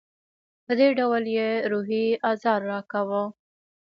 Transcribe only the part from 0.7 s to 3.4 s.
دې ډول یې روحي آزار راکاوه.